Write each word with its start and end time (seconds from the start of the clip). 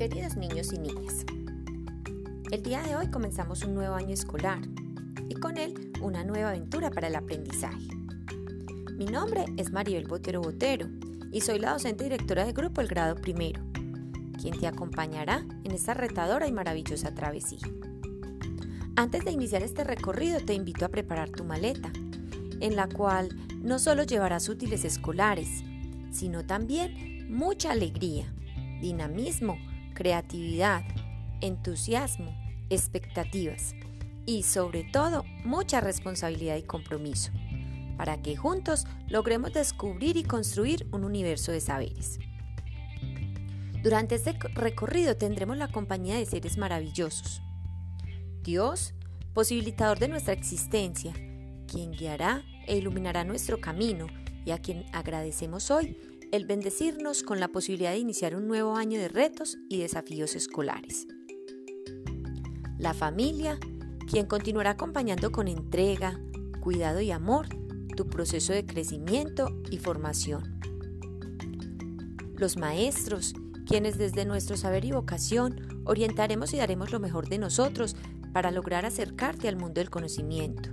Queridos 0.00 0.38
niños 0.38 0.72
y 0.72 0.78
niñas, 0.78 1.26
el 2.50 2.62
día 2.62 2.80
de 2.80 2.96
hoy 2.96 3.08
comenzamos 3.08 3.64
un 3.64 3.74
nuevo 3.74 3.94
año 3.94 4.14
escolar 4.14 4.60
y 5.28 5.34
con 5.34 5.58
él 5.58 5.92
una 6.00 6.24
nueva 6.24 6.48
aventura 6.48 6.88
para 6.88 7.08
el 7.08 7.16
aprendizaje. 7.16 7.86
Mi 8.96 9.04
nombre 9.04 9.44
es 9.58 9.72
Maribel 9.72 10.06
Botero 10.06 10.40
Botero 10.40 10.88
y 11.30 11.42
soy 11.42 11.58
la 11.58 11.72
docente 11.72 12.04
directora 12.04 12.46
de 12.46 12.54
grupo 12.54 12.80
El 12.80 12.88
Grado 12.88 13.14
Primero, 13.16 13.60
quien 14.40 14.58
te 14.58 14.66
acompañará 14.66 15.44
en 15.64 15.72
esta 15.72 15.92
retadora 15.92 16.48
y 16.48 16.52
maravillosa 16.52 17.14
travesía. 17.14 17.68
Antes 18.96 19.22
de 19.26 19.32
iniciar 19.32 19.62
este 19.62 19.84
recorrido 19.84 20.40
te 20.40 20.54
invito 20.54 20.86
a 20.86 20.88
preparar 20.88 21.28
tu 21.28 21.44
maleta, 21.44 21.92
en 22.60 22.74
la 22.74 22.88
cual 22.88 23.28
no 23.60 23.78
solo 23.78 24.04
llevarás 24.04 24.48
útiles 24.48 24.86
escolares, 24.86 25.62
sino 26.10 26.46
también 26.46 27.30
mucha 27.30 27.72
alegría, 27.72 28.32
dinamismo, 28.80 29.58
creatividad, 30.00 30.82
entusiasmo, 31.42 32.34
expectativas 32.70 33.74
y 34.24 34.44
sobre 34.44 34.82
todo 34.82 35.26
mucha 35.44 35.82
responsabilidad 35.82 36.56
y 36.56 36.62
compromiso, 36.62 37.32
para 37.98 38.22
que 38.22 38.34
juntos 38.34 38.86
logremos 39.08 39.52
descubrir 39.52 40.16
y 40.16 40.22
construir 40.22 40.86
un 40.90 41.04
universo 41.04 41.52
de 41.52 41.60
saberes. 41.60 42.18
Durante 43.82 44.14
este 44.14 44.32
recorrido 44.54 45.18
tendremos 45.18 45.58
la 45.58 45.68
compañía 45.68 46.16
de 46.16 46.24
seres 46.24 46.56
maravillosos. 46.56 47.42
Dios, 48.42 48.94
posibilitador 49.34 49.98
de 49.98 50.08
nuestra 50.08 50.32
existencia, 50.32 51.12
quien 51.66 51.92
guiará 51.92 52.42
e 52.66 52.78
iluminará 52.78 53.24
nuestro 53.24 53.60
camino 53.60 54.06
y 54.46 54.52
a 54.52 54.58
quien 54.60 54.86
agradecemos 54.94 55.70
hoy 55.70 55.98
el 56.32 56.46
bendecirnos 56.46 57.22
con 57.22 57.40
la 57.40 57.48
posibilidad 57.48 57.90
de 57.92 57.98
iniciar 57.98 58.36
un 58.36 58.46
nuevo 58.46 58.76
año 58.76 58.98
de 58.98 59.08
retos 59.08 59.58
y 59.68 59.78
desafíos 59.78 60.36
escolares. 60.36 61.06
La 62.78 62.94
familia, 62.94 63.58
quien 64.08 64.26
continuará 64.26 64.70
acompañando 64.70 65.32
con 65.32 65.48
entrega, 65.48 66.20
cuidado 66.60 67.00
y 67.00 67.10
amor 67.10 67.48
tu 67.96 68.06
proceso 68.06 68.52
de 68.52 68.64
crecimiento 68.64 69.60
y 69.70 69.78
formación. 69.78 70.60
Los 72.36 72.56
maestros, 72.56 73.34
quienes 73.66 73.98
desde 73.98 74.24
nuestro 74.24 74.56
saber 74.56 74.84
y 74.84 74.92
vocación 74.92 75.82
orientaremos 75.84 76.54
y 76.54 76.58
daremos 76.58 76.92
lo 76.92 77.00
mejor 77.00 77.28
de 77.28 77.38
nosotros 77.38 77.96
para 78.32 78.50
lograr 78.50 78.86
acercarte 78.86 79.48
al 79.48 79.56
mundo 79.56 79.80
del 79.80 79.90
conocimiento 79.90 80.70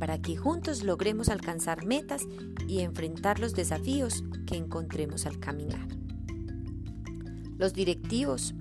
para 0.00 0.20
que 0.20 0.34
juntos 0.34 0.82
logremos 0.82 1.28
alcanzar 1.28 1.84
metas 1.84 2.26
y 2.66 2.80
enfrentar 2.80 3.38
los 3.38 3.54
desafíos 3.54 4.24
que 4.46 4.56
encontremos 4.56 5.26
al 5.26 5.38
caminar. 5.38 5.86
Los 7.58 7.74
directivos, 7.74 8.54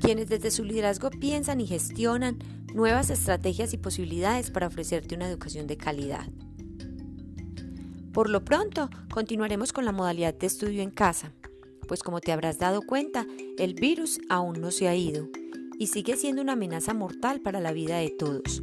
quienes 0.00 0.28
desde 0.28 0.52
su 0.52 0.64
liderazgo 0.64 1.10
piensan 1.10 1.60
y 1.60 1.66
gestionan 1.66 2.38
nuevas 2.72 3.10
estrategias 3.10 3.74
y 3.74 3.76
posibilidades 3.76 4.52
para 4.52 4.68
ofrecerte 4.68 5.16
una 5.16 5.28
educación 5.28 5.66
de 5.66 5.76
calidad. 5.76 6.26
Por 8.12 8.30
lo 8.30 8.44
pronto, 8.44 8.88
continuaremos 9.12 9.72
con 9.72 9.84
la 9.84 9.92
modalidad 9.92 10.34
de 10.34 10.46
estudio 10.46 10.82
en 10.82 10.90
casa, 10.90 11.32
pues 11.88 12.04
como 12.04 12.20
te 12.20 12.30
habrás 12.30 12.58
dado 12.58 12.82
cuenta, 12.82 13.26
el 13.58 13.74
virus 13.74 14.20
aún 14.28 14.60
no 14.60 14.70
se 14.70 14.86
ha 14.86 14.94
ido 14.94 15.28
y 15.76 15.88
sigue 15.88 16.16
siendo 16.16 16.40
una 16.40 16.52
amenaza 16.52 16.94
mortal 16.94 17.40
para 17.40 17.60
la 17.60 17.72
vida 17.72 17.96
de 17.98 18.10
todos 18.10 18.62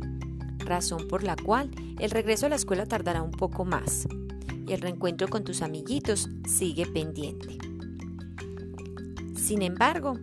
razón 0.65 1.07
por 1.07 1.23
la 1.23 1.35
cual 1.35 1.69
el 1.99 2.11
regreso 2.11 2.45
a 2.45 2.49
la 2.49 2.55
escuela 2.55 2.85
tardará 2.85 3.21
un 3.21 3.31
poco 3.31 3.65
más 3.65 4.07
y 4.67 4.73
el 4.73 4.81
reencuentro 4.81 5.27
con 5.27 5.43
tus 5.43 5.61
amiguitos 5.61 6.29
sigue 6.47 6.85
pendiente. 6.85 7.57
Sin 9.35 9.61
embargo, 9.61 10.17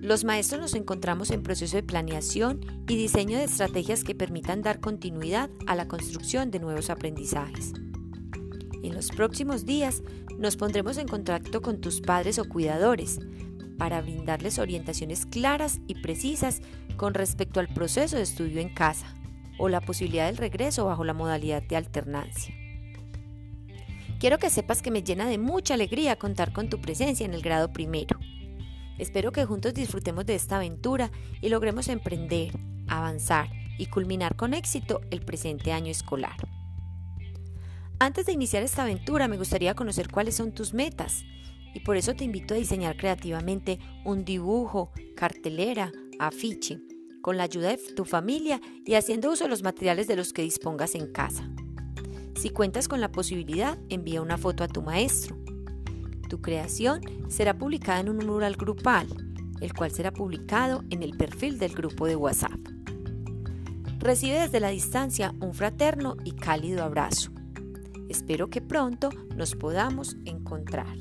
los 0.00 0.22
maestros 0.22 0.60
nos 0.60 0.74
encontramos 0.74 1.30
en 1.30 1.42
proceso 1.42 1.76
de 1.76 1.82
planeación 1.82 2.60
y 2.86 2.96
diseño 2.96 3.38
de 3.38 3.44
estrategias 3.44 4.04
que 4.04 4.14
permitan 4.14 4.60
dar 4.60 4.80
continuidad 4.80 5.50
a 5.66 5.74
la 5.74 5.88
construcción 5.88 6.50
de 6.50 6.60
nuevos 6.60 6.90
aprendizajes. 6.90 7.72
En 8.82 8.94
los 8.94 9.08
próximos 9.08 9.64
días 9.64 10.02
nos 10.38 10.56
pondremos 10.56 10.98
en 10.98 11.08
contacto 11.08 11.62
con 11.62 11.80
tus 11.80 12.02
padres 12.02 12.38
o 12.38 12.44
cuidadores 12.44 13.18
para 13.78 14.02
brindarles 14.02 14.58
orientaciones 14.58 15.24
claras 15.26 15.80
y 15.86 15.94
precisas 15.94 16.60
con 16.96 17.14
respecto 17.14 17.60
al 17.60 17.68
proceso 17.68 18.16
de 18.16 18.22
estudio 18.22 18.60
en 18.60 18.72
casa 18.72 19.06
o 19.58 19.68
la 19.68 19.80
posibilidad 19.80 20.26
del 20.26 20.36
regreso 20.36 20.86
bajo 20.86 21.04
la 21.04 21.14
modalidad 21.14 21.62
de 21.62 21.76
alternancia. 21.76 22.54
Quiero 24.18 24.38
que 24.38 24.50
sepas 24.50 24.80
que 24.80 24.90
me 24.90 25.02
llena 25.02 25.26
de 25.26 25.38
mucha 25.38 25.74
alegría 25.74 26.16
contar 26.16 26.52
con 26.52 26.68
tu 26.68 26.80
presencia 26.80 27.26
en 27.26 27.34
el 27.34 27.42
grado 27.42 27.72
primero. 27.72 28.18
Espero 28.98 29.32
que 29.32 29.44
juntos 29.44 29.74
disfrutemos 29.74 30.24
de 30.24 30.34
esta 30.34 30.56
aventura 30.56 31.10
y 31.40 31.48
logremos 31.48 31.88
emprender, 31.88 32.56
avanzar 32.88 33.50
y 33.76 33.86
culminar 33.86 34.36
con 34.36 34.54
éxito 34.54 35.00
el 35.10 35.20
presente 35.20 35.72
año 35.72 35.90
escolar. 35.90 36.36
Antes 37.98 38.26
de 38.26 38.32
iniciar 38.32 38.62
esta 38.62 38.82
aventura 38.82 39.28
me 39.28 39.36
gustaría 39.36 39.74
conocer 39.74 40.10
cuáles 40.10 40.36
son 40.36 40.52
tus 40.52 40.74
metas 40.74 41.24
y 41.74 41.80
por 41.80 41.96
eso 41.96 42.14
te 42.14 42.24
invito 42.24 42.54
a 42.54 42.56
diseñar 42.56 42.96
creativamente 42.96 43.80
un 44.04 44.24
dibujo, 44.24 44.92
cartelera, 45.16 45.92
afiche 46.18 46.78
con 47.24 47.38
la 47.38 47.44
ayuda 47.44 47.70
de 47.70 47.78
tu 47.78 48.04
familia 48.04 48.60
y 48.84 48.96
haciendo 48.96 49.32
uso 49.32 49.44
de 49.44 49.50
los 49.50 49.62
materiales 49.62 50.06
de 50.06 50.14
los 50.14 50.34
que 50.34 50.42
dispongas 50.42 50.94
en 50.94 51.10
casa. 51.10 51.48
Si 52.36 52.50
cuentas 52.50 52.86
con 52.86 53.00
la 53.00 53.10
posibilidad, 53.10 53.78
envía 53.88 54.20
una 54.20 54.36
foto 54.36 54.62
a 54.62 54.68
tu 54.68 54.82
maestro. 54.82 55.34
Tu 56.28 56.42
creación 56.42 57.00
será 57.30 57.56
publicada 57.56 58.00
en 58.00 58.10
un 58.10 58.18
mural 58.26 58.56
grupal, 58.56 59.06
el 59.62 59.72
cual 59.72 59.90
será 59.90 60.12
publicado 60.12 60.84
en 60.90 61.02
el 61.02 61.16
perfil 61.16 61.58
del 61.58 61.72
grupo 61.72 62.06
de 62.06 62.16
WhatsApp. 62.16 62.60
Recibe 64.00 64.40
desde 64.40 64.60
la 64.60 64.68
distancia 64.68 65.34
un 65.40 65.54
fraterno 65.54 66.18
y 66.26 66.32
cálido 66.32 66.84
abrazo. 66.84 67.30
Espero 68.10 68.50
que 68.50 68.60
pronto 68.60 69.08
nos 69.34 69.54
podamos 69.54 70.14
encontrar. 70.26 70.98